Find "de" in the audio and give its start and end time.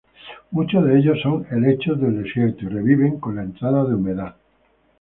0.85-0.97, 3.85-3.93